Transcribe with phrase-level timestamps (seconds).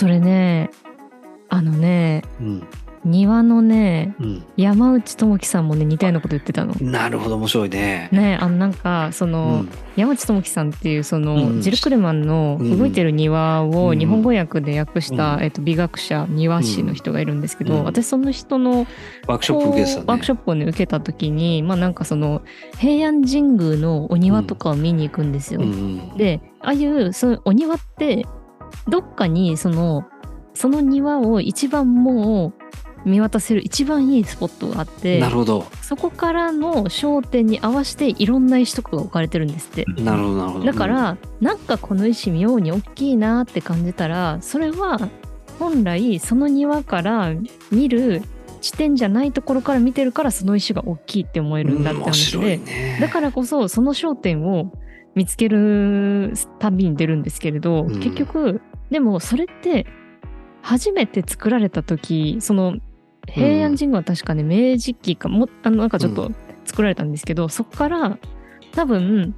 [0.00, 0.70] それね
[1.50, 2.68] あのねうん
[3.04, 6.74] 庭のねうん山内智樹さんもね似たようなこと言ってたの。
[6.80, 8.10] なるほど面白いね。
[8.12, 9.68] ねあのなんかその、うん。
[9.96, 11.62] 山内智樹さんっていうその、うん。
[11.62, 12.78] ジル・クレマンの「うん。
[12.78, 13.98] 動いてる庭」をうん。
[13.98, 15.42] 日本語訳で訳した、うん。
[15.42, 17.84] えっと、美学者庭師の人がいるんですけど、うん。
[17.84, 18.86] 私その人の
[19.26, 20.04] ワークショップ受けてたね。
[20.06, 22.42] ワークショップをね受けた時にまあなんかその
[22.78, 25.62] 平安神宮のお庭とかを見に行くんですよ。
[26.18, 28.26] でああいうそのお庭って
[28.88, 30.04] どっかにその
[30.54, 32.52] その庭を一番も
[33.04, 35.66] う見渡せる一番いいスポットがあってなるほど。
[35.80, 39.84] そこからの焦点に合わせていろんな石とかが置かれてるんですって。
[40.02, 40.64] なるほどなるほど。
[40.66, 45.08] だから、なんかこの石妙に大きいなって感じたらそれは
[45.58, 47.32] 本来その庭から
[47.70, 48.22] 見る
[48.60, 52.98] 地点じゃないところから見てるからその石が大きいって思えるんだって面話白で、いね。
[53.00, 54.72] だからこそその焦点を
[55.14, 58.00] 見つける旅に出るんですけれど、うん。
[58.00, 59.86] 結局でもそれって
[60.62, 62.76] 初めて作られた時その
[63.26, 66.32] 平安神宮は確かね、明治期かもあのなんかちょっと
[66.64, 68.18] 作られたんですけど、そこから
[68.72, 69.34] 多分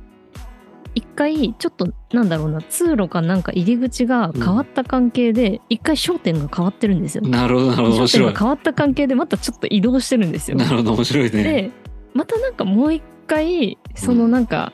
[0.95, 7.25] 一回ちょっとなんだろうな通路かなんか入り口が変わった関係で一回焦点が変わってるんですよ。
[7.25, 8.33] なるほどなるほど面焦点白い。
[8.33, 10.57] が変わった関係でまたちょっと移動してるんですよ。
[10.57, 11.43] なるほど面白いね。
[11.43, 11.71] で
[12.15, 14.73] またなんかもう一回そのなんか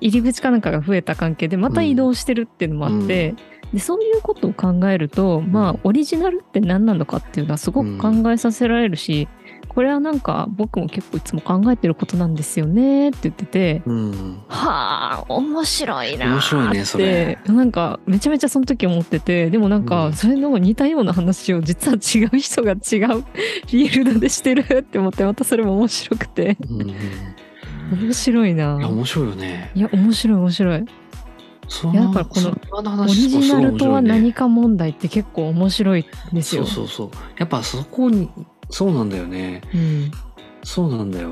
[0.00, 3.34] 入り口かなんかが増えた関係でまた移動してるっていうのもあって、
[3.72, 9.28] でそういうことを考えるとまあオリジナルって何なのかっていうのはすごく考えさせられるし、
[9.68, 13.82] これはなんか僕も結構いつも考えてることなんですよねって言ってて。
[13.86, 14.42] うん。
[14.48, 17.38] はあ面白いなーって面白いねそれ。
[17.46, 19.86] なんかめちゃめちゃその時思っててでもなんうん。
[19.86, 26.56] かそれの似たような話を実は違う人が違う フィールドでしてるって思ってまたそれも面白くて。
[26.68, 26.94] うんうん
[27.90, 28.76] 面白いな。
[28.78, 29.70] いや面白いよね。
[29.74, 30.84] いや面白い面白い。
[31.68, 36.66] そいやだからこのオ話リジナルとは何か問題って結構面白いんですよ。
[36.66, 37.38] そうそうそう。
[37.38, 38.28] やっぱそこに
[38.70, 39.62] そうなんだよね。
[39.72, 40.10] うん。
[40.64, 41.30] そうなんだよ。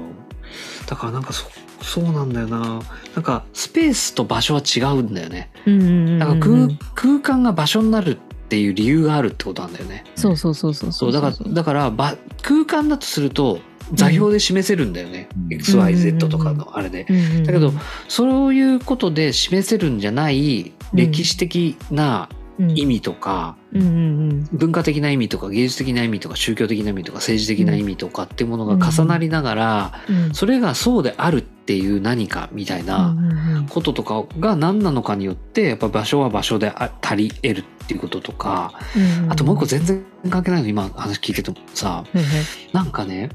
[0.87, 1.51] だからなんかそ
[1.83, 2.81] そうなんだよな。
[3.15, 5.51] なんかスペースと場所は違うんだよね。
[5.67, 8.19] うんうんうんだから空,、うん空間が場所になるっ
[8.49, 10.05] ていう理由があるってことなんだよね。
[10.15, 10.93] そうそうそうそう。
[10.93, 13.59] そうだからだからば空間だとすると
[13.93, 17.45] 座標で示せるんだよね、XYZ とかのあれで、うんうんうん。
[17.45, 17.73] だけど
[18.09, 22.29] そういうことで示せるんじゃない歴史的な
[22.75, 23.91] 意味とか、うんうんう
[24.35, 24.49] ん。
[24.53, 30.35] 文化的な意味とか芸術的な意味とか宗教的な意味とか政治的な意味とかっていうものが重なりながら、うん。
[30.35, 33.67] それがそうであるっていう何かみたいなうんうんうん。
[33.69, 42.25] こととかが何なのかによってやっぱ場所は場所であ足り得るっていうこととかうんうんあともう一個全然関係ないの今話聞いててもさはいはい
[42.73, 43.31] なんかね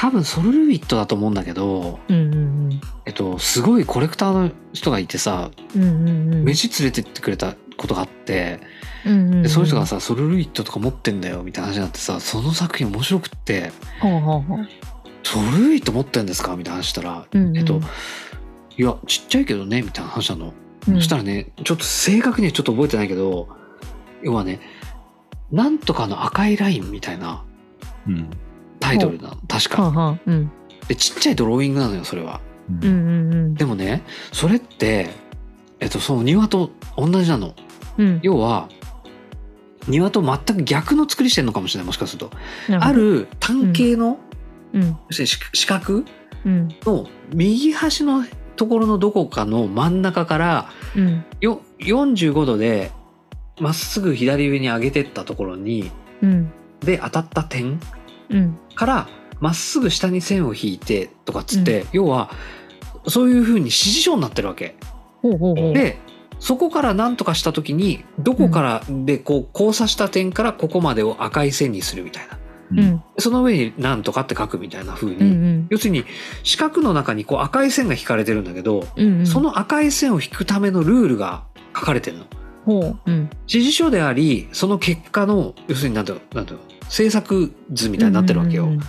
[0.00, 2.36] 多分ソルルウィットだと思うんだけど、うんう
[2.70, 6.34] んえっと、すごいコレクターの人がいてさうんうんうん。
[6.34, 8.60] うん飯連れてってくれたことがあって
[9.04, 9.42] うんうんうん。
[9.42, 14.68] でその人がさソルルウィットとか持ってんだよみたいな話になってさその作品面白くってほうほうほう
[15.22, 17.58] 「ソルルウィット持ってんですか?」みたいな話したらうんうん。
[17.58, 17.82] えっと
[18.78, 20.54] 「いやちっちゃいけどね」みたいな話なの。
[20.88, 20.94] うん。
[20.94, 23.48] そしたらねちょっと正確にはちょっと覚えてないけど
[24.22, 24.60] 要はね
[25.52, 27.42] 「なんとかの赤いライン」みたいな
[28.08, 28.30] うん
[28.80, 30.00] タイトルなの確はあか。
[30.00, 30.50] はあうん。
[30.88, 32.40] でちっちゃいドローイングなのよそれは。
[32.68, 33.54] うんうんうん。
[33.54, 34.02] でもね
[34.32, 35.10] それって、
[35.78, 37.54] えっと、その庭と同じなの。
[37.98, 38.20] うん。
[38.22, 38.68] 要は
[39.88, 42.30] 庭と全く逆の作りしてんのかもしれないもしかすると。
[42.80, 44.18] ある単形の、
[44.72, 44.96] うん。
[45.10, 46.04] 四四角
[46.44, 46.68] うん。
[46.84, 48.24] の右端の
[48.56, 51.24] ところのどこかの真ん中からうん。
[51.40, 52.90] よ45度で
[53.60, 55.90] まっすぐ左上に上げてったところに
[56.22, 56.52] うん。
[56.80, 57.80] で当たった点うん
[58.74, 59.08] から
[59.40, 62.30] まっすぐ下に線を引いてとかっつって、要は
[63.06, 64.76] そういう風に指示書になってるわけ。
[65.22, 65.74] ほうほうほう。
[65.74, 65.98] で
[66.38, 72.38] そこから何とかした時にどこからでこう交差した点からここまでを赤い線にするみたいな。
[72.72, 73.02] うん。
[73.18, 75.66] その上に何とかって書くみたいな風に、うんうん。
[75.70, 76.04] 要するに
[76.42, 79.26] 四角の中にこう赤い線が引かれてるんだけど、うんうん。
[79.26, 81.44] その赤い線を引くためのルールが
[81.76, 82.24] 書かれてるの。
[82.64, 82.98] ほう。
[83.04, 83.28] うん。
[83.46, 86.64] 指示書でありその結果の要するに何ていうのなんていうの？
[86.90, 88.64] 制作図みたいになってるわけよ。
[88.64, 88.80] うん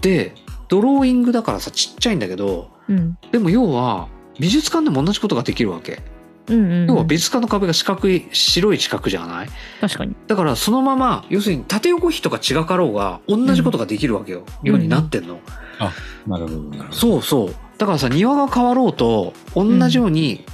[0.00, 0.34] で
[0.68, 3.16] ドローイングだからさちっちゃいんだけどうん。
[3.32, 4.08] でも要は
[4.38, 6.02] 美術館でも同じことができるわけ。
[6.48, 6.86] うんうんうん。
[6.88, 9.48] 要は美術館の壁が四角い白い四角じゃない？
[9.80, 10.14] 確かに。
[10.26, 15.40] だからそのまま要するに縦横比とか違かろうが同じことができるわけよ、ようになってんの。
[16.26, 16.92] なるほどなるほど。
[16.92, 17.54] そうそう。
[17.78, 20.44] だからさ庭が変わろうと同じように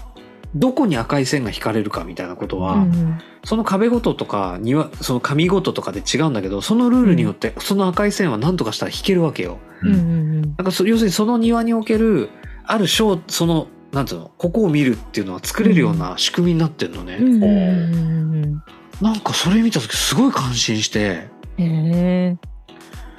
[0.54, 9.58] どこに赤い線が引かれるかみたいなことは、うんうんその壁ごととか庭その紙ごととかで違うんだけどそのルールによってその赤い線は何とかしたら引けるわけよ。
[9.82, 12.30] うんうんなんかそ要するにその庭における
[12.64, 17.16] ある章そのなんつうのここを見るっていうのは作れるような仕組みになってるのね。
[17.16, 18.62] うんうんうんうん
[19.00, 21.26] なんかそれ見た時すごい感心して
[21.56, 22.36] へえ。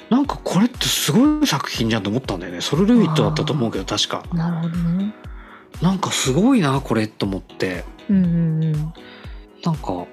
[0.10, 5.14] なんかこれってすごい作品じゃんと思ったんだよねソルルミットだったと思うけど確かなるほどね。
[5.84, 7.84] なんかすごいなこれと思って。
[8.10, 8.94] うんうんうん。
[9.64, 10.08] なんか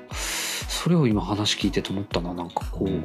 [0.68, 3.04] それを今話聞いてて思ったななんかこう。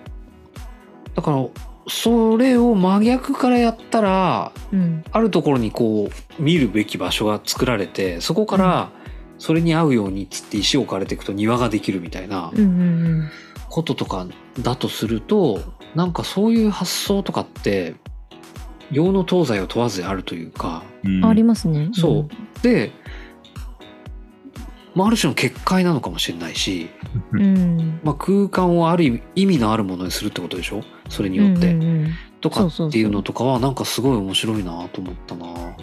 [1.15, 1.47] だから
[1.88, 5.03] それを真逆からやったらうん。
[5.12, 8.89] あるところにこう見るべき場所が作られてそこから
[9.38, 13.29] それに合うようにっつって石を置かれていくと庭ができるみたいなうんうん。
[13.69, 14.25] こととか
[14.59, 15.59] だとすると
[15.94, 17.94] なんかそういう発想とかって
[18.91, 21.25] 洋の東西を問わずあるというかうん。
[21.25, 21.89] ありますね。
[21.93, 22.91] そうで、
[24.93, 26.89] まあ、ある種の結界なのかもしれないし、
[27.31, 27.41] うん。
[27.41, 27.99] うん。
[28.03, 30.81] まあ、空間をある意味のあるものにするってことでしょ？
[31.09, 31.73] それによって。
[31.73, 32.11] うんうんうん
[32.41, 35.47] とかっていうのとかはなんかすごい面白いなと思ったな。
[35.47, 35.75] だか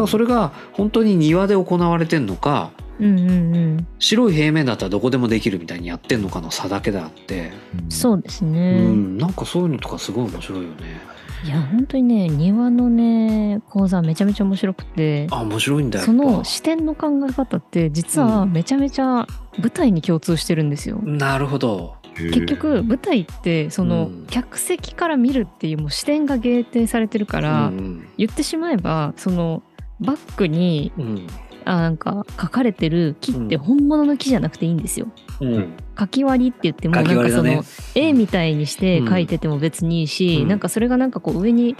[0.00, 3.32] らそれが本当に庭で行われてんのかうんうんう
[3.76, 3.86] ん。
[4.00, 7.52] 白い平面だったらどこでもできるみたいにやってんのかの差だけであって、
[7.88, 8.80] そうですうね。
[8.80, 11.00] ん、なんかそういうのとかすごい面白いよね。
[11.44, 15.26] いや本当にね庭のね講座めちゃめちゃ面白くて。
[15.30, 16.04] あ面白いんだよ。
[16.04, 19.26] その視点の考え方って実はめちゃめちゃ
[19.58, 20.98] 舞台に共通してるんですよ。
[21.04, 21.96] なるほど。
[22.16, 29.62] 結局舞台ってそのうん客席から見るっていうもう視点が限定されてるから、うん言ってしまえばその
[30.00, 31.26] バックにうん
[31.64, 35.06] あなんか書かれてる木ってうん本物の木じゃなくていいんですよ。
[35.40, 35.76] うん。
[35.98, 37.64] 書き割りって言ってもなんかその。
[37.94, 40.48] 絵みたいにして描いてても別にいいし、うん。
[40.48, 41.76] なんかそれがなんかこう上に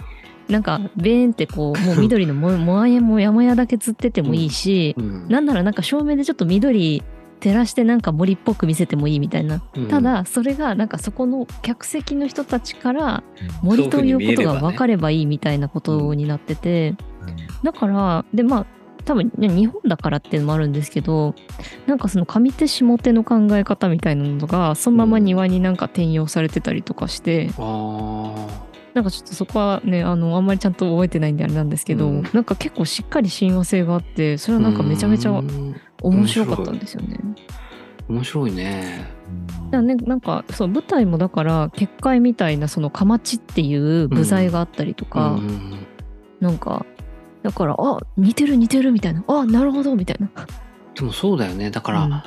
[0.47, 5.27] なんかベーンってこうもう緑のももわやもやもやだけ釣っててもいいし、うん。
[5.27, 7.03] なんならなんか照明でちょっと緑
[7.39, 9.87] 照らしてなんか森っぽく見せてもいいみたいな、うん。
[9.87, 13.23] ただそれがなんかそこの客席の人たちから
[13.61, 16.95] 森ということが分かればいいみたいなことになってて、
[17.63, 18.65] だからでまあ
[19.05, 21.33] 多分ね日本だからっていうのもあるんですけど
[21.87, 28.47] なんかその上手下手の考え方みたいなのがそのまま庭になんか転用されてたりとかして、あ
[28.93, 32.23] なんかちょっとそこはねあのあんまりちゃんと覚えてないんであれなんですけど、うん。
[32.33, 35.75] なんか結構しっかり親和性があってそれはなんかめちゃめちゃうん。
[36.01, 37.17] 面白かったんですよね。
[38.07, 38.51] 面白い。
[38.51, 39.05] ね。
[39.69, 45.85] だね、なんかそう舞台もだから結界みたいなそのかまちっていう部材があったりとか、うん。
[46.39, 46.85] なんか
[47.43, 50.29] だからあ似てる似てるみたいなあなるほどみたいな。
[50.95, 51.71] でもそうだよね。
[51.71, 52.23] だから、うん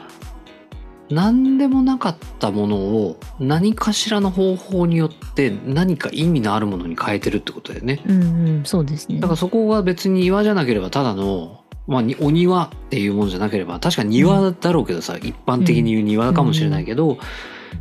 [1.13, 8.03] 何でもなかったものを何かしらの方法によって何か意味のあるものに変えてるってことだよね。
[8.07, 9.21] うんうんそうですね。
[9.21, 17.19] だからそこが別に庭じゃなければただの、まあ、にお庭っていうものじゃなければ確かに庭だろうけどさ、一般的に言う庭かもしれないけど、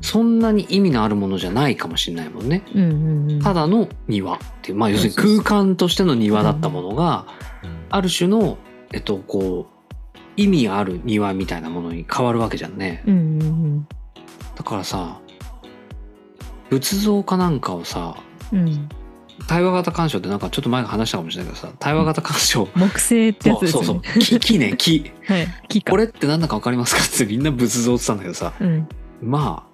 [0.02, 2.64] そんなに意味のあるものじゃないかもしれないもんね。
[2.74, 7.26] うんうんうん、ただの庭っていうまあ要するに空間としての庭だったものが
[7.90, 8.58] ある種の
[8.94, 13.04] えっとこう意味ある庭みたいなものに変わるわけじゃんね。
[13.06, 13.88] うんうんうん。
[14.56, 15.20] だからさ
[16.70, 18.16] 仏像かなんかをさ
[18.54, 18.90] うん、
[19.48, 23.68] 対話型鑑賞ってなんかちょっと前が話したかもしれないけどさ対話型鑑賞、 木星ってやつね。
[23.70, 25.12] そうそう木木ね木。
[25.26, 25.92] はい、木か。
[25.92, 28.54] これって何だか分かりますかってみんな仏像って言ったんだけどさ。
[28.60, 28.88] うん、
[29.22, 29.71] まあ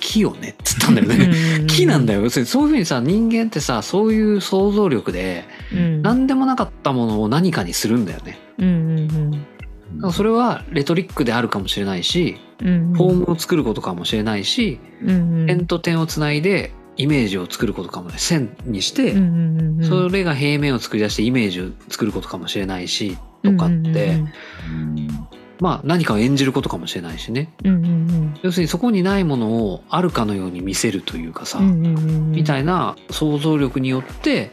[0.00, 1.66] 木よねって言ったんだよね。
[1.66, 2.20] 木なんだよ。
[2.20, 8.38] よ要するにそういうふうにさ人間ってさそういう想像力でうん、何でもなかったものを何かにするんだよね。
[8.58, 18.14] うんうんだからそれはレトリックであるかもしれないし、うんうん、フォームを作ることかもしれないし、うんうん、点と点をつないでイメージを作ることかもね。
[18.18, 23.88] 線にして、うんうんうんうん、それが平面を作り出してイメージを作ることかもしれないしとかって、うん。
[23.90, 27.52] うんまあ何かを演じることかもしれないしね。
[27.64, 28.38] うんうんうん。
[28.42, 34.50] 要するにそこにないものをあるかのように見せるというかさ、うんうんうんうん、みたいな想像力によって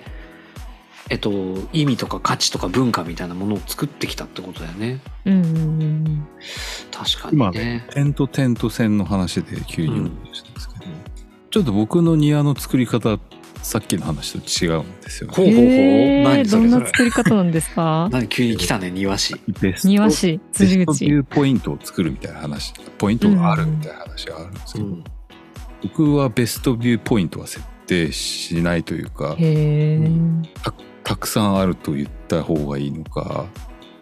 [1.10, 1.32] えっと
[1.72, 5.00] 意味とか価値とか文化みたいなものを作ってきたってことだよね。
[5.26, 6.28] うんうんうん
[6.92, 7.88] 確か今にね。
[7.92, 10.86] 点と点と線の話で急に思い出したんですけど、
[11.52, 13.20] ちょっと僕の庭の作り方
[13.68, 15.36] さっきの話と違うんですよね。
[15.36, 15.66] ほうほうほう。
[15.66, 18.08] へーどんな作り方なんですか？
[18.14, 19.36] 何急に来たね庭師。
[19.62, 20.38] ベスト庭師。
[20.38, 22.74] ベス辻口トビューポイントを作るみたいな話。
[22.98, 25.04] ポイントがあるみたいな話があるんですけど、うん。
[25.84, 30.44] 僕はベストビューポイントは設定しないというかへえ、う
[31.04, 33.48] たくさんあると言った方がいいのか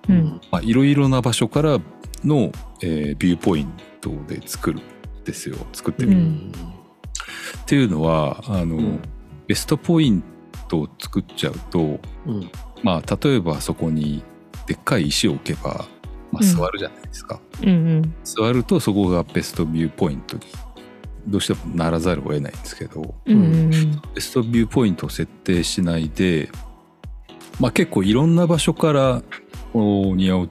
[0.07, 0.39] うん。
[0.51, 1.79] まあいろいろな場所から
[2.23, 2.51] の、
[2.83, 4.83] えービューポイントで作るん
[5.23, 5.57] ですよ。
[5.73, 6.51] 作ってみる、ううんん。
[6.51, 8.99] っていうのはあの、うん
[9.47, 10.23] ベストポイン
[10.67, 12.49] トを作っちゃうとうん。
[12.83, 14.23] まあ例えばそこに
[14.67, 15.85] でっかい石を置けば、
[16.31, 16.55] まあ、うん。
[16.55, 18.15] 座るじゃないですか、うんうん。
[18.23, 20.43] 座るとそこがベストビューポイントに
[21.27, 26.49] どうしてもならざるを得ないんですけどうんうんベストビューポイントを設定しないで、
[27.59, 29.23] まあ、結構いろんな場所から
[29.73, 30.47] こう庭を、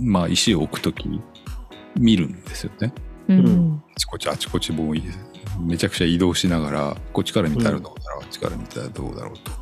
[0.00, 1.08] まあ、石を置くとき
[1.96, 2.92] 見るんですよね。
[3.28, 3.38] うん。
[3.38, 3.82] うん。
[3.90, 4.96] あちこちあちこちもう
[5.60, 9.52] めちゃくちゃ移動しながらこっちから見たらどうだろう、あっちから見たらどうだろうと。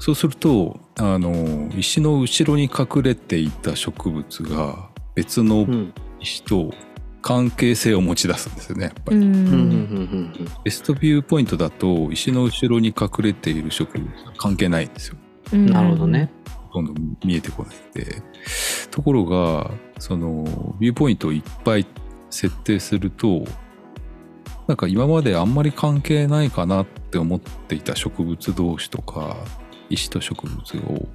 [0.00, 6.72] そうするとあの石の後ろに隠れていた植物が別のうん石と
[7.22, 9.24] 関係性を持ち出すんですよねやっぱり、うん。
[9.24, 9.34] うん。
[9.34, 15.16] うんうんベストビューポイントだと石の後ろに隠れている植物は関係ないんですよ。
[15.52, 15.66] うん。
[15.66, 16.30] なるほどね。
[16.72, 18.22] どんどん見えてこないんで
[18.90, 21.86] ところがそのビューポイントをいっぱい
[22.30, 23.44] 設定すると
[24.68, 29.36] なんか今まであんまり関係ないかなって思っていた植物同士とか
[29.88, 31.08] 石と植物を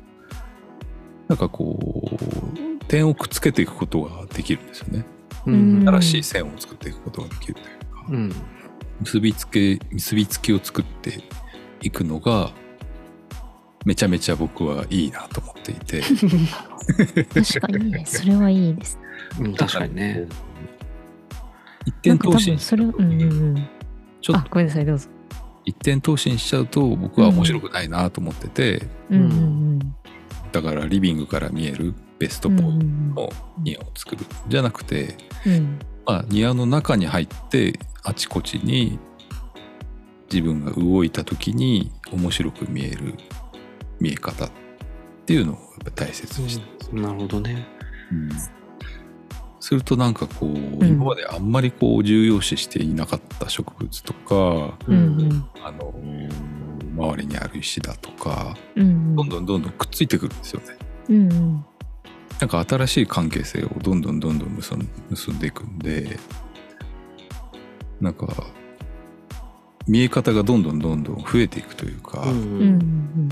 [1.27, 1.79] なんかこ
[2.11, 5.05] う点をくっつけていくことができるんですよね。
[5.45, 5.87] うん。
[5.87, 8.33] 新しい線を作っていくことができるというか、うん。
[9.01, 11.23] 結びつけ結びつきを作って
[11.81, 12.51] いくのが
[13.85, 16.01] めちゃめちゃ僕はいいなと思っていて。
[17.33, 18.99] 確かにね、それはいいです。
[19.39, 20.27] うん確かにね。
[21.85, 23.67] 一点投資分それは、うんうんうん。
[24.21, 25.09] ちょっと、あごめんなさい、どうぞ。
[25.65, 29.79] 一点投資にしちゃうと僕は面白くないなと思ってて、うんうん
[30.51, 32.57] だからリビングから見えるベストうん。
[32.57, 33.29] ポインの
[33.63, 38.99] 庭を作るじゃなくて、うんまあ、庭の中に入ってあちこちに
[40.31, 43.15] 自分が動いた時に面白く見える
[43.99, 44.51] 見え方っ
[45.25, 47.65] ていうのをやっぱ大切にして、なるほどね。
[48.11, 48.29] うん
[49.63, 50.85] するとなんかこう、ん。
[50.85, 55.45] 今まであんまりこう重要視していなかった植物とかうんうん。
[55.63, 55.93] あの
[56.97, 60.65] 周りにある石だとかうんどんどんどんどんくっついてくるんですよね。
[61.07, 61.65] うんうん。
[62.41, 66.19] なんか新しい関係性をどんどんどんどん結ん結んでいくんで
[68.01, 68.27] なんか
[69.87, 73.29] 見え方がどんどんどんどん増えていくというか、うん。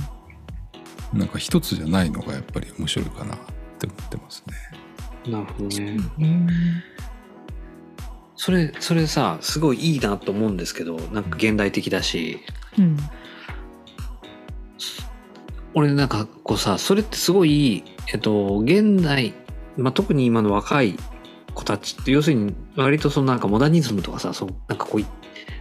[1.12, 3.38] なんか一つじゃないのがやっぱり面白いかなっ
[3.80, 4.54] て思ってますね。
[5.26, 5.98] なるほどね。
[6.20, 6.48] うん。
[8.36, 12.40] それそれさすごいいいなと思うんですけどなんか現代的だし。
[12.78, 12.98] うん。
[15.74, 19.34] 俺なんかこうさそれってすごいえっと現代、
[19.78, 20.98] まあ、特に今の若い
[21.54, 25.06] 子たちって要するに割とそのなんかモダニズムとかさそうなんかこうい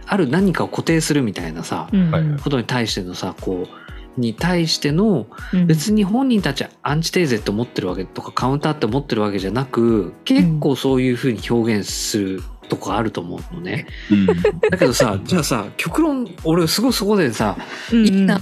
[0.07, 2.11] ある何かを固定するみたいなさ、うん。
[2.11, 2.41] はい。
[2.41, 3.67] ことに対してのさこう
[4.17, 5.67] に対してのうん。
[5.67, 13.87] 別に本人たちはアンチテーゼって思ってるわけとかカウンターって思ってるわけじゃなく結構そういうふうに表現するとこあると思うのね。
[14.69, 17.57] だけどさじゃあさ極論俺すごいそこでさ
[17.91, 18.05] うん。
[18.05, 18.41] いいな。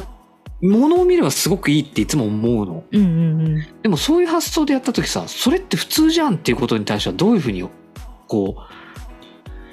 [0.62, 2.84] ものを見ればすごくいいっていつも思うの。
[2.92, 7.68] うんうんでもそういう発想でやった時さそれって普通じゃんっていうことに対してはどういうふうに
[8.28, 8.80] こう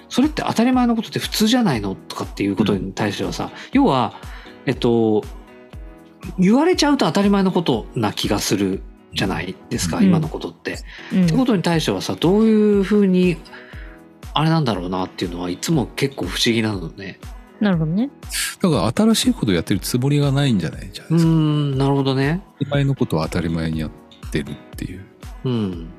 [0.09, 4.15] それって当たり前のことって普通じゃないのとかっていうことに対してはさ、要は
[4.65, 5.25] えっと
[6.39, 8.83] 言われちゃうと当たり前のことな気がする
[9.15, 10.79] じゃないですか、うん今のことって。
[11.13, 13.37] うんってことに対してはさどういうふうに
[14.35, 17.19] あれなんだろうなっていうのはいつも結構不思議なのね。
[17.61, 18.11] なるほどね。
[18.61, 21.31] だから新しいことやってるつもりがないんじゃないじゃないうですか。
[21.31, 22.43] ーんなるほどね。
[22.59, 23.91] 当たり前のことを当たり前にやっ
[24.31, 25.05] てるっていう。
[25.45, 25.91] うんうん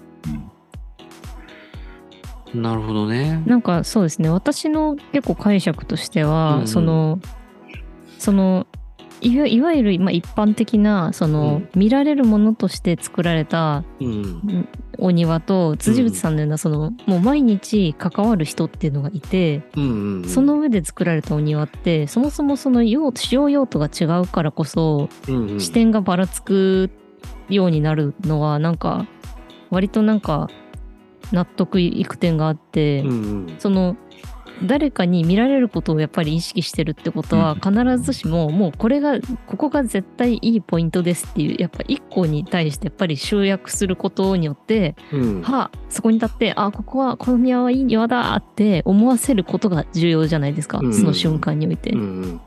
[2.54, 3.44] なるほどね。
[3.46, 7.20] なんかそうですね私の結構解釈としては、うんうんその
[8.20, 8.66] その
[9.22, 14.68] いわいわゆる、まあ、一般的なその、見られるものとして作られたうん。
[15.00, 20.30] お庭と辻口さんのような、そのもう毎日関わる人っていうのがいて、うんうんうん。
[20.30, 25.60] その上で作られたお庭ってそもそもその用使用用途が違うからこそ、うんうん。
[25.60, 26.90] 視点がばらつく
[27.50, 29.08] ようになるのはなんか
[29.70, 30.50] 割となんか
[31.32, 33.14] 納得いく点があって、うんう
[33.52, 33.56] ん。
[33.60, 33.98] その
[34.64, 45.42] 誰かに見られることをやっぱり意識してるってことは必ずしももうこれがここが絶対いいポイントですっていうやっぱ一個に対してやっぱり集約することによってうん。
[45.42, 50.94] はあそこに立ってあここはこの庭はいい庭だって思わせることが重要じゃないですか、うん。
[50.94, 51.92] その瞬間において。
[51.92, 52.42] うん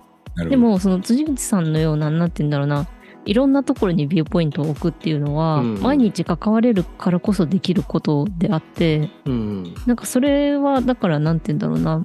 [0.48, 2.86] でもその辻口さんのようななんて言うんだろうな
[3.30, 5.80] いろんなところにビューポイントを置くっていうのは、うん。
[5.80, 9.74] 毎日関われるからこそできることであってうん。
[9.86, 12.04] なんかそれはだからなんて言うんだろうな。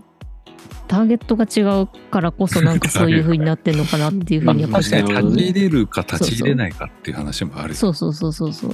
[0.87, 8.71] ターゲットが違うからこそなんかそういう風になってんのかなっていう風にやっぱ確かに立ち入れるか立ち入れないかっていう話もあるよそうそうそうそうそう。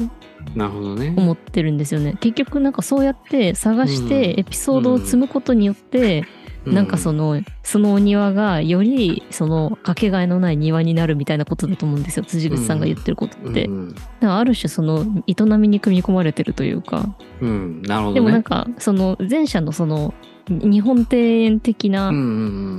[0.53, 1.13] なるほどね。
[1.15, 2.17] 思ってるんですよね。
[2.19, 4.39] 結局なんかそうやって探してうん。
[4.41, 6.25] エピソードを積むことによって、
[6.65, 12.25] なんかその、のそのお庭がよりそのかけがえのない庭になるみたいなことだと思うんですよ。
[12.25, 17.15] 辻口さんが言ってることって、うんだからある種その営みに組み込まれてるというか。
[17.41, 17.49] うん。
[17.49, 18.13] うんなるほどね。
[18.15, 20.13] でもなんかその前者のその
[20.47, 22.11] 日本庭園的な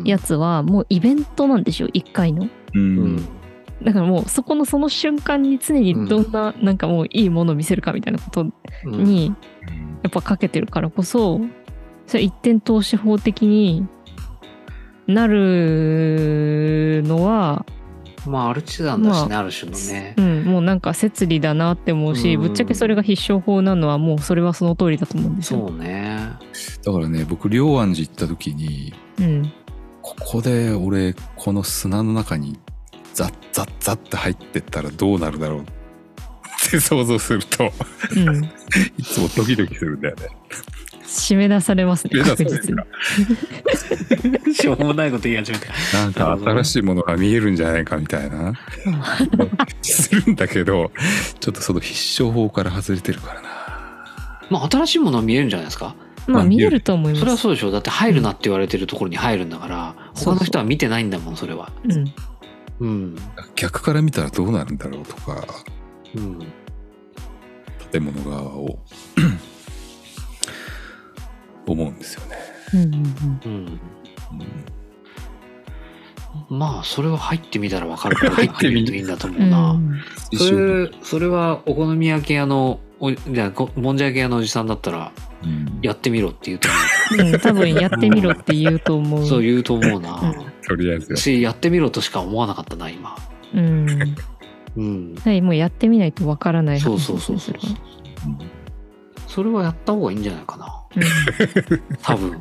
[0.05, 2.49] やつはもうイベントなんでしょ1回の。
[2.75, 2.81] うん。
[2.81, 2.85] う
[3.19, 3.29] ん。
[3.83, 8.47] だからもうそこのその瞬間に常にどんななんかもういいものを見せるかみたいなこと
[8.85, 9.05] うん。
[9.05, 9.35] に
[10.03, 11.41] やっぱかけてるからこそ
[12.07, 13.87] それ一点投資法的に
[15.07, 17.65] なるのは、
[18.27, 20.21] まあアルチザンだしね、まあ、る種のねう。
[20.23, 25.69] ん、もうなんか摂理だなって思うし、うんぶっちゃけそれが必勝法なのはもうそれはその通りだと思うんですよ。
[25.69, 26.31] そうね。
[26.85, 29.53] だからね僕龍安寺行った時にうん、
[30.01, 32.59] ここで俺この砂の中に
[33.15, 35.65] ザッザッザッって入ってったらどうなるだろうっ
[36.71, 37.71] て想像すると
[38.17, 38.45] うん、
[38.97, 40.29] いつもドキドキするんだよね。
[41.13, 42.13] 締め出されますね。
[44.55, 45.67] しょうもないこと言い始めた。
[45.99, 48.53] なんか新しいものが見えるんじゃないかみたいな
[49.83, 50.91] するんだけど
[51.41, 53.49] ちょっとその必勝法から外れてるからな。
[54.51, 55.95] まあ新しいものは見えるんじゃないですか？
[56.27, 57.21] まあ見えると思います。
[57.21, 57.71] それはそうでしょ。
[57.71, 61.73] だって入るなって言われてるところに入るんだから、そうそう他の人は見てないんだもん、それは。
[61.85, 62.15] うん
[62.81, 63.17] うん。
[63.55, 65.45] 逆から見たらどうなるんだろうとか
[66.17, 66.39] うん。
[67.93, 68.79] 建物側を
[76.49, 79.71] まあ、それは入ってみたらわかるから 入ってみるといいんだと思ううんな。
[79.73, 80.01] うん
[80.35, 85.13] それ、それはお好み焼き屋の、おじゃもんじゃ焼き屋のおじさんだったら、
[85.45, 86.69] うんやってみろって言うと
[87.19, 89.23] うん、多分やってみろって言うと思思う。
[89.25, 89.27] う。
[89.27, 90.35] そう言うと思うな。
[90.69, 93.17] とりあえずし、やってみろとしか思わなかったな、今。
[93.53, 93.87] うん。
[94.77, 95.15] うん。
[95.23, 97.55] はい、もうやってみないとわからないそう話そうそうそう。
[99.27, 100.73] それはやった方がいいんじゃないかな。
[102.03, 102.41] 多分。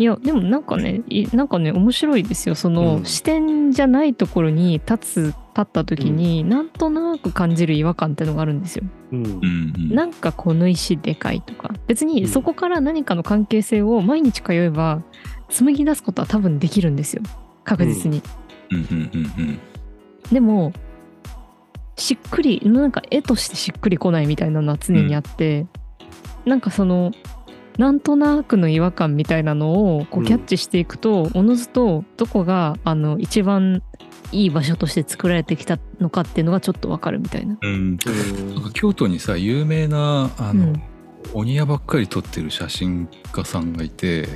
[0.00, 2.54] うんいや、でもなんかね、いなんかね、面白いですよ。
[2.54, 8.84] その、うん視点じゃないところに立つ、立った時に、なんとなく感じる違和感ってのがあるんですよ。
[9.12, 9.28] うんう。
[9.28, 9.46] んう
[9.92, 11.74] んなんかこの石でかいとか。
[11.86, 15.02] 別にそこから何かの関係性を毎日通えば、
[15.50, 17.22] 紡ぎ出すことは多分できるんですよ。
[17.64, 18.22] 確実に。
[18.70, 19.60] うんうんうんうん
[20.32, 20.72] でも
[21.96, 25.66] しっくりなんか絵としてしっくりこないみたいなのは常にあって、
[26.46, 27.12] なんかその
[27.80, 30.26] なんとなくの違和感みたいなのをこううん。
[30.26, 33.82] キャッチしていくと、おのずとどこがあの一番
[34.32, 37.56] いい場所として作られてきたのかっていうのがちょっとわかるみたいな。
[37.60, 37.70] うん。
[37.70, 38.54] うん。
[38.54, 40.82] なんか京都にさ有名なあの、うん。
[41.32, 44.28] お庭ばっかり撮ってる写真家さんがいて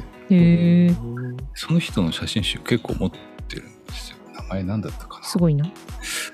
[1.54, 4.16] その人の写真集結構持ってるんですよ。
[4.34, 5.24] 名前なんだったかな。
[5.24, 5.66] すごいな。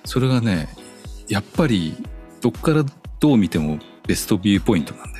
[0.05, 0.69] それがね
[1.29, 1.97] やっぱり
[2.41, 2.85] どっから
[3.19, 5.20] どう見てもベストビューポイントなんだ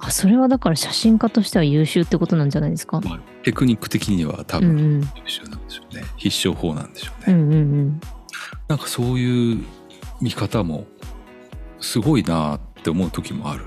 [0.00, 3.00] あそれはだから写真家としては優秀ってことなんじゃないですか？
[3.00, 5.02] まあ、テクニック的には多うんう分ん。
[5.02, 8.00] 優秀なんでしょうね、必勝法なんでしょうね、うんうんうん。
[8.68, 9.64] なんかそういう
[10.20, 10.86] 見方も
[11.80, 13.64] すごいなって思う時もある。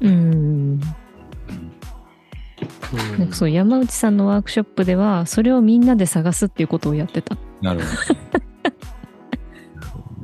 [0.00, 0.14] うんう
[0.74, 0.80] ん
[3.32, 7.36] そう山内さんのワークショップではそれをみんなで探すっていうことをやってた。
[7.62, 7.86] なるほ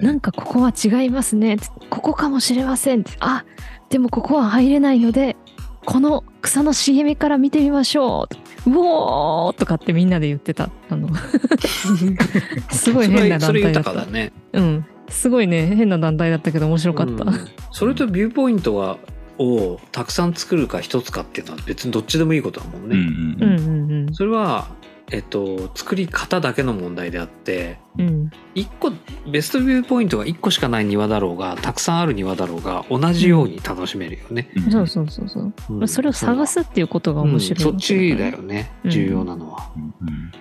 [0.00, 1.56] ど なんかここは違いますね。
[1.90, 3.04] ここかもしれません。
[3.20, 3.44] あ
[3.90, 5.36] でもここは入れないので、
[5.84, 8.28] この草の茂みから見てみましょ
[8.66, 8.70] う。
[8.70, 10.70] うおーとかってみんなで言ってた。
[10.90, 11.08] あの
[12.70, 14.06] すごい変な団体だった。
[14.06, 14.32] ね。
[14.52, 14.86] うん。
[15.08, 17.24] すごいね、変な団体だったけど面白かった。
[17.24, 18.98] うんそれとビューポイントが
[19.38, 22.96] をたくさん作るか一つかっていうのは別にどっちでもいいことだもんね。
[22.96, 24.14] うんうんうんうんうんうん。
[24.14, 24.68] それは、
[25.10, 28.90] えっと、作り方だけの問題であってうん一個
[29.30, 34.50] ベストビューポイントが1個しかない庭だろうがたくさんある庭だろうが同じように楽しめるよね。
[34.56, 35.52] うんそうそうそうそう。
[35.70, 38.38] うんそれを探すっていうことが面白い、うんそっちだよ。
[38.38, 39.70] ねうん重要なのは。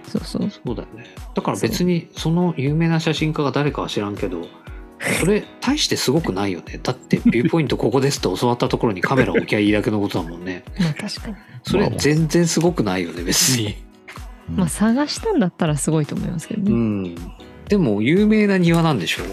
[0.08, 0.50] そうそう。
[0.50, 1.06] そうだよね。
[1.34, 4.48] だから別にその有名な写真家が誰かは知らんけど、
[5.20, 6.80] それ大してすごくないよね。
[6.82, 10.64] だってビューポイントここですって教わったところにカメラ置きゃいいだけのことだもんね。
[10.80, 11.36] まあ確かに。
[11.64, 13.76] それ全然すごくないよね別に。
[14.50, 14.56] うん。
[14.58, 17.10] まあ探したんだったらすごいと思いますけどうね。
[17.10, 17.16] ん。
[17.70, 19.24] でも有名な庭なんでしょ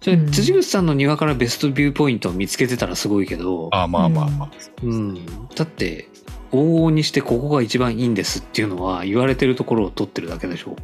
[0.00, 0.30] それうん。
[0.30, 4.50] 辻口さんの庭からベストビューポイントを見つけてたらすごいけど、あまあまあまあ、
[4.82, 5.14] うん。
[5.54, 6.08] だって
[6.52, 10.76] 往々にしてここが一番いいんですっていうのは言われてるところを取ってるだけでしょ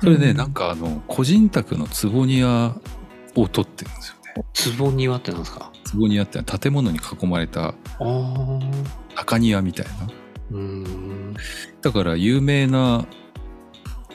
[0.00, 0.36] それね、うん。
[0.36, 2.76] なんかあの個人宅の坪庭
[3.34, 4.22] を取ってるんですよね。
[4.78, 5.70] 壺庭ってなんですか？
[5.84, 8.58] 坪庭って建物に囲まれたああ。
[9.16, 10.08] 赤庭みたいな
[10.52, 11.34] うん。
[11.80, 13.06] だから有名な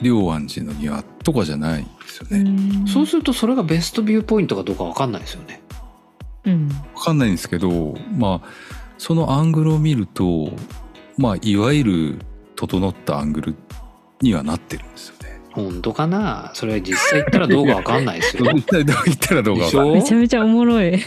[0.01, 2.49] 龍安寺の庭とかじゃないんですようね、
[2.83, 5.61] んそうするとそれがベストビューポイントかどうかわかんないですよね。
[6.45, 8.47] うんわかんないんですけどまあ
[8.97, 10.51] そのアングルを見ると
[11.17, 12.19] まあいわゆる
[12.55, 13.55] 整ったアングル
[14.21, 16.51] にはなってるんですよね本当かな？
[16.53, 18.45] それは実際行ったらどうかわかんないですよ。
[18.55, 20.93] 一体どう言ったらどうかわかんないめちゃめちゃおもろい。
[20.93, 21.01] うん。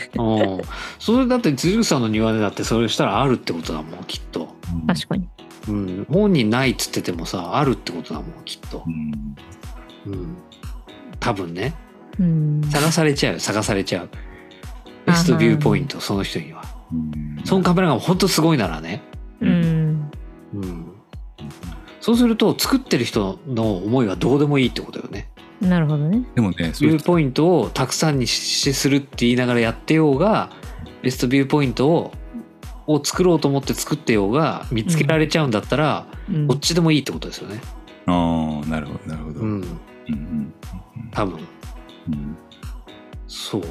[0.99, 4.57] それだって辻口さんの庭でだってそれしたらあるってことだもん、きっと。
[4.75, 5.29] うん確かに。
[5.69, 6.07] うん。
[6.11, 8.91] 本人ないっつっててもさ、あるってことだもん、きっとう。
[8.91, 10.37] んうん。
[11.21, 11.77] 多分ね。
[12.19, 12.61] うん。
[12.71, 14.09] 探されちゃうよ、探されちゃう。
[15.07, 16.65] ベストビューポイント、その人には。
[16.93, 19.01] うんそのカメラが本当すごいならね。
[19.41, 20.11] うん。
[22.01, 26.25] そうすると作ってる人の思いはどうでもいいってことよねなるほどね。
[26.35, 30.51] でもねそういう人ビューポイントをたくさんにしするって言いながらやってようが
[31.03, 32.13] ベストビューポイントを
[32.87, 37.61] を作ろうと思って作ってようが見つけられちゃうんだったら、うんどっちでもいいってことですよね。
[38.07, 39.65] ああなるほどなるほど、ううんん、
[40.09, 40.55] うん
[41.13, 41.41] 多分
[42.09, 42.37] うん
[43.27, 43.63] そう。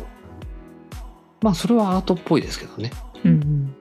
[1.41, 2.91] まあそれはアートっぽいですけどね。
[3.23, 3.75] うんうん。
[3.75, 3.78] す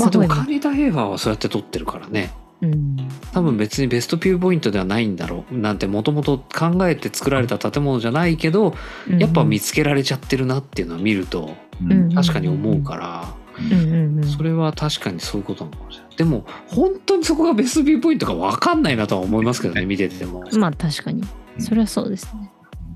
[0.00, 2.32] まあでもカーニータ・ヘイファーはそうやって撮ってるからね。
[2.62, 2.96] うん。
[3.32, 5.56] 多分別にベストビューポイントではないんだろう。
[5.56, 8.74] なんてもともと考えて作られた建物じゃないけど
[9.18, 11.92] やっぱ見つけられちゃってるなっていうのは見るとうん。
[11.92, 13.24] うん確かに思うから。
[13.24, 16.16] うんうんうんそれは確かにそういうことなのかもしれない。
[16.16, 21.22] でも本当にそこがベストビューポイントか分かんないなとは思いますけどね見てても、まあ確かに。
[21.58, 22.50] それはそうですね。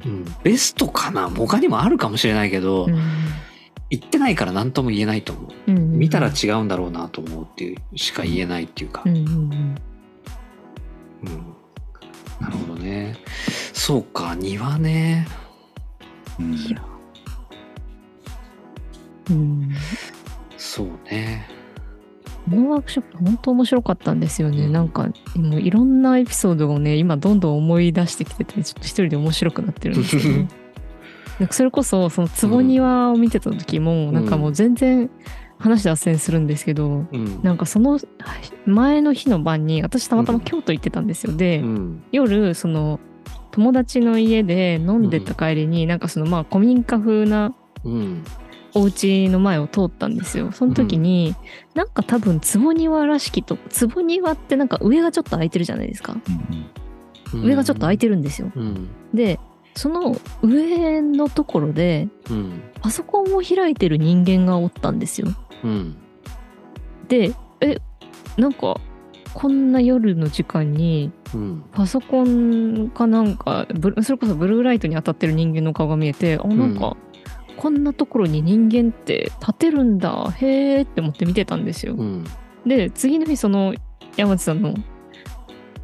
[0.06, 1.28] うん、ベストかな？
[1.28, 2.98] 他にもあるかもしれないけど、うん
[3.90, 5.70] 行ってないから何とも言えないと思う。
[5.70, 9.30] うんうん見たら違うんだろうなと思うっていうしか言えないっていうか、うんうんうん。
[9.32, 9.78] うん。
[12.40, 13.16] なるほどね。
[13.72, 15.26] そうか庭ね。
[16.40, 16.54] うん。
[16.54, 16.82] いや。
[19.30, 19.70] うん。
[20.56, 21.48] そうね。
[22.50, 24.66] このワークショップ本当面白かったんですよね。
[24.66, 24.72] うん。
[24.72, 30.48] なんかもういろんなエピソードをね今どんどん思い出してきててちょっと一人で面白くなってるんですけど、ね、
[31.38, 35.10] なんかそれこそその坪庭を見てた時も、なんかもう全然
[35.58, 37.40] 話脱線するんですけど、うん。
[37.42, 37.98] なんかその
[38.66, 41.36] 前の日の晩に私たまたま京都行ってたんですよ。
[41.36, 42.04] で、うん。
[42.12, 43.00] 夜その
[43.50, 48.24] 友達の家で飲んでた帰りに、なんかそのまあ古民家風なうん。
[48.76, 50.50] お家の前を通ったんですよ。
[50.50, 51.36] その時に、
[51.74, 56.16] なんか多分坪庭らしきと坪庭ってなんか上がちょっと空いてるじゃないですか。
[57.32, 57.42] うん。
[57.44, 58.50] 上がちょっと空いてるんですよ。
[58.54, 58.88] うん。
[59.14, 59.38] で
[59.76, 62.62] その上のところでうん。
[62.80, 65.28] パソコンを開いてる人間がおったんですよ。
[65.62, 65.96] うん。
[67.08, 67.78] でえ
[68.36, 68.80] なんか
[69.32, 71.64] こんな夜の時間にうん。
[71.72, 73.66] パソコンかなんか
[74.02, 76.96] それこそブルーライトに当たってる人間の顔が見えてあなんか、
[77.56, 81.94] こんなところに人間って立てるんだへーって思って見てたんですよ。
[81.94, 82.24] うん。
[82.66, 83.74] で次の日その
[84.16, 84.74] 山地さんの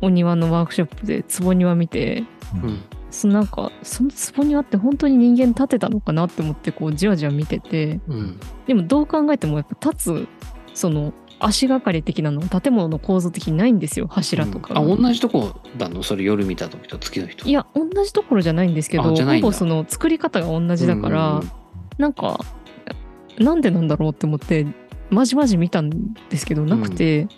[0.01, 2.25] お庭のワークショップで坪庭見て
[2.63, 8.01] うんそのなんかその坪庭って本当に人間立てたのかなって思ってこうじわじわ見てて。
[8.09, 8.41] うん。
[8.67, 10.29] でもどう考えてもやっぱ立つ
[10.75, 14.81] その足がかり的なの建物の構造的にないんですよ柱とかが。
[14.81, 16.03] あ同じとこだの？
[16.03, 17.49] それ夜見た時と月の人。
[17.49, 21.51] いや同じところじゃないんですけどほぼその作り方が同じだから、うん
[21.99, 22.41] なんか
[23.39, 24.67] なんでなんだろうって思って
[25.11, 27.29] まじまじ見たんですけどなくて、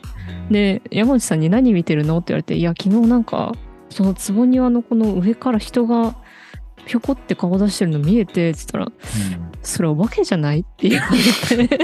[0.51, 3.55] で山内さんに「何見てるの?」って言われて「いや昨日なんか
[3.93, 6.17] その坪庭のこの上から人が
[6.87, 8.93] ぴょこって顔出してるの見えて」っつったら
[9.63, 11.07] 「それお化けじゃない?」って言わ
[11.57, 11.79] れて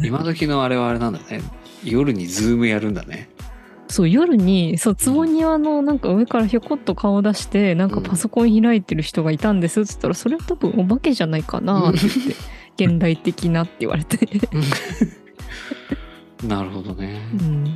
[0.00, 1.40] 今時のあれはあれなんだね。
[1.84, 3.28] 夜にズームやるんだね。
[3.88, 14.18] そう夜にそう坪庭のなんか上からひょこっと顔出してなんかパソコン開いてる人がいたんですっつったら「それは多分お化けじゃないかな」って言って現代的なって言われて、
[16.46, 17.18] なるほどね。
[17.40, 17.72] うん、や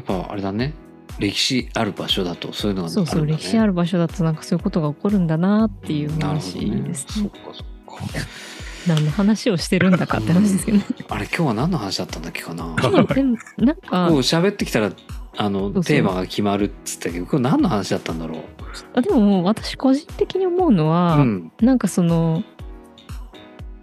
[0.00, 0.74] っぱあれだね
[1.18, 7.24] 歴史ある場所だとそういうのがね、そうそう歴史ある場所だとなんかそういうことが起こるんだなっていう話ですね。
[7.24, 7.30] そっ。
[7.30, 8.18] かそっか。
[8.86, 10.84] 何の話をしてるんだかって話ですけどね。
[11.08, 12.74] あれ今日は何の話だったんだっけかな。
[12.80, 14.92] 今日でもなんか喋ってきたら
[15.36, 17.18] あのテーマが決まるっつったけ？
[17.18, 18.42] どこれ何の話だったんだろう？
[18.94, 21.52] あでも私個人的に思うのは、うん。
[21.60, 22.44] なんかその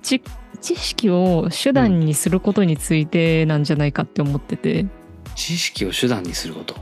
[0.02, 0.22] 知
[0.62, 4.88] 知識を手段にすることについてなんじゃないかって思ってて、
[5.36, 6.76] 知識を手段にすること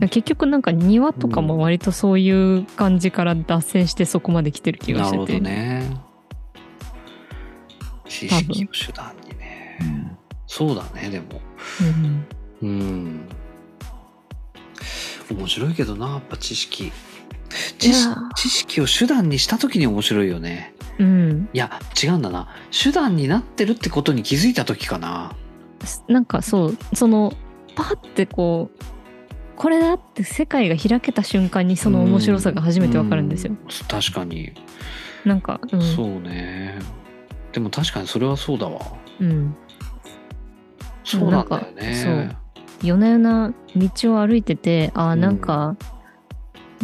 [0.00, 6.00] 結局なんか庭とかも割とそういう感じから脱線してそこまで来てる気がなるほどしてて、ね。
[8.06, 9.78] 知識を手段にね。
[9.80, 10.16] うん
[10.50, 11.40] そうだねでも。
[12.60, 12.68] うん。
[12.68, 13.20] うん。
[15.30, 16.88] 面白いけどなやっぱ知識。
[16.88, 16.92] い
[17.78, 20.74] 知識や知識を手段にした時に面白いよね。
[20.98, 22.48] うん、いや違うんだな。
[22.72, 25.36] 手段になってるってことに気づいた時かな。
[26.08, 27.32] なんかそうその
[27.76, 28.84] パッてこう
[29.60, 33.52] これだって世界が開けた瞬間にその面白さが初めてわかるんですよ。
[33.52, 34.54] う確かに、
[35.26, 36.78] なんか、うん、そうね。
[37.52, 38.80] でも確かにそれはそうだわ。
[39.20, 39.54] うん、
[41.04, 42.38] そうなんだよね。
[42.82, 45.76] 夜な夜な道を歩いててあーなんか、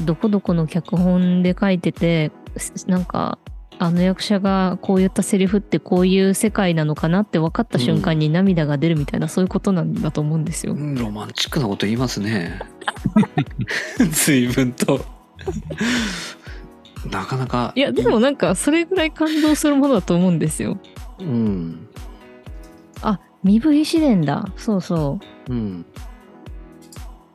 [0.04, 3.38] どこどこの脚本で書いててすなんか
[3.78, 10.72] あの役者がこう言ったセリフってこういう世界なのかなって分かった瞬間に涙が出るみたいな、そういうことなんだと思うんですよ。
[10.72, 12.58] うんロマンチックなこと言いますね
[14.10, 15.04] 随分と
[17.10, 20.78] なかなかいやでもなんかそれぐらい感動するものだと思うんですよ。
[21.20, 21.88] うん
[23.46, 24.48] 身振り試練だ。
[24.56, 25.86] そうそうん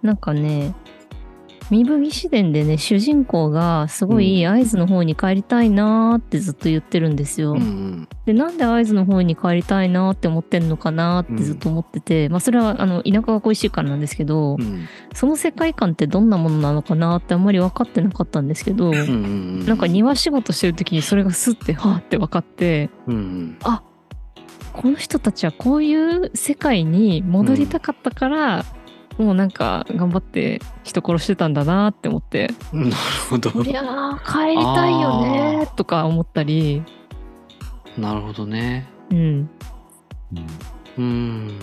[0.04, 0.06] う。
[0.06, 0.76] なんかね、
[1.72, 7.54] 身振り試練でね、主人公がすごい合図の方に帰りたいなーってずっと言ってるんですよ。
[7.54, 8.10] うんうん。
[8.26, 14.86] で、なんで合図の方に帰りたいなーって思ってんのかなーってずっと思ってて、まあそれはあの田舎が恋しいからなんですけど、うん。
[15.14, 23.58] その世界観ってどんなものなのかなってあんまり分かってなかったんですけど、うんうんなんか庭仕事してる時にそれがスッてはーって分かって、うんうん。
[24.74, 28.66] この人たちはこういう世界に戻りたかったから、
[29.18, 32.52] もうなんか頑張って人殺してたんだなって思って。
[32.74, 32.92] なる
[33.30, 33.50] ほど。
[33.52, 35.68] そりゃあ帰りたいよね。
[35.76, 36.84] とか思ったり。
[37.98, 38.88] なるほどね。
[39.12, 39.18] うん。
[39.18, 39.50] うん。
[40.98, 41.60] うん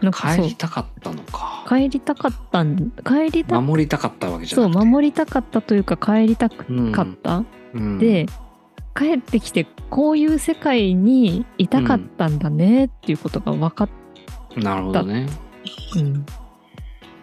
[0.00, 0.44] なんかそう。
[0.44, 1.64] 帰りたかったのか。
[1.68, 4.86] 帰りたかったん帰りた守りたかったわけじゃそうなくて。
[4.86, 6.92] 守りたかったというか帰りたうん。
[6.92, 7.98] かった、うん。
[7.98, 8.26] で
[8.96, 13.88] 帰ってきてこういう世界にいたかったんだねっていうことが分かっ
[14.56, 15.28] なるほどね
[15.96, 16.26] うん、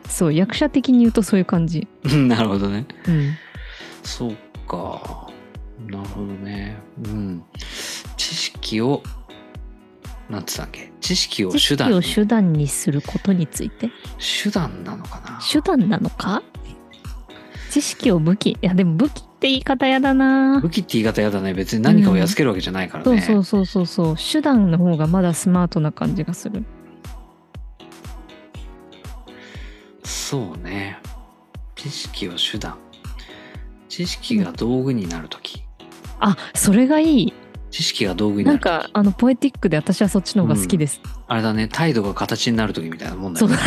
[0.07, 2.85] そう役者的に言うとそういう感じ、うんなるほどね。
[3.07, 3.33] うん、
[4.03, 4.35] そう
[4.67, 5.29] か。
[5.87, 6.77] なるほどね。
[7.05, 7.43] うん。
[8.17, 9.03] 知識を
[10.29, 10.91] なんつったっけ？
[11.01, 11.97] 知識を手段に。
[11.97, 13.91] を手段にすることについて？
[14.43, 15.39] 手段なのかな？
[15.47, 16.41] 手段なのか？
[17.69, 18.51] 知識を武器。
[18.51, 20.61] いやでも武器って言い方やだな。
[20.61, 21.53] 武器って言い方やだね。
[21.53, 24.15] 別に何かをやっつけるわけじゃないからそうね、そうそうそうそう。
[24.15, 26.63] 手段の方がまだスマートな感じがする
[30.05, 30.99] そうね。
[31.75, 32.77] 知識を手段。
[33.89, 35.63] 知識が道具になるとき
[36.19, 37.33] あそれがいい。
[37.71, 41.67] 知識が道具にななんる時かあのポエティックで私はそっちの方が好きです、あれだね。
[41.67, 43.49] 態度が形になるときみたいなもんだそう。
[43.49, 43.61] よ ね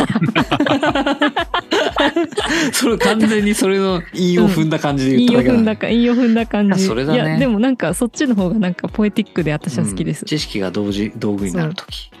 [2.73, 5.59] それ完全にそれの韻を踏んだ感じで言っただけだ、ね。
[5.59, 6.73] 踏んだか踏んだ感じ。
[6.73, 7.17] あそれだね。
[7.19, 10.27] いやでもなんかそっちの方がなんかポエティックで私は好きです、うん。
[10.27, 12.11] 知識が同時道具になるとき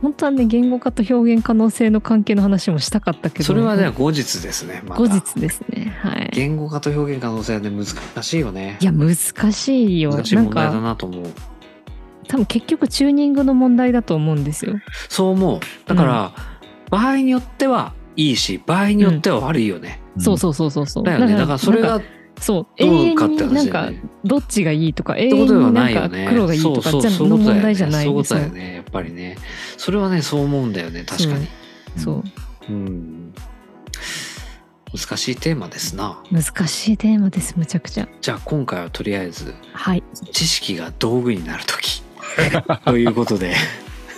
[0.00, 5.02] 本当はね言語化と表現可能性の関係の話もしたかったけどそれはね後日ですねまた。
[5.02, 5.96] 後日ですね。
[6.00, 6.30] はい。
[6.32, 8.78] 言語化と表現可能性はね難しいよね。
[8.80, 10.12] いや難しいよ。
[10.12, 11.24] 難しい問題だなと思う。
[12.28, 14.76] 多分結局チューニングの問題だと思うんですよ。
[15.08, 15.60] そう思う。
[15.86, 16.32] だから、
[16.90, 21.04] 場合によってはいいし場合によっては悪いよね、そうそうそうそうそう。
[21.04, 21.34] だよね。
[21.34, 22.00] だからそれが
[22.40, 22.66] そう。
[22.78, 23.90] ど永遠になんか
[24.24, 28.06] どっちがいいとか永遠にないんかなよね黒がいいとかじゃの問題じゃない。
[28.06, 29.36] そうだよねやっぱりね。
[29.76, 31.48] それはねそう思うんだよね確かに。
[31.96, 32.22] そう。
[32.68, 33.34] うん。
[34.94, 36.22] 難しいテーマですな。
[36.30, 38.08] 難しいテーマですむちゃくちゃ。
[38.20, 40.02] じゃあ今回はとりあえずはい。
[40.32, 42.02] 知識が道具になる時。
[42.84, 43.54] ということで。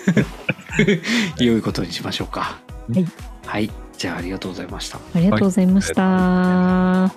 [1.38, 2.59] 良いことにしましょうか。
[2.92, 3.06] はい、
[3.46, 4.98] はい、じゃあありがとうございました。
[5.14, 7.12] ありがとうございました、